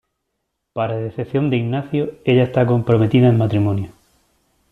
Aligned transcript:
Para 0.73 0.97
decepción 0.97 1.51
de 1.51 1.57
Ignacio, 1.57 2.15
ella 2.25 2.41
está 2.41 2.65
comprometida 2.65 3.27
en 3.29 3.37
matrimonio. 3.37 3.91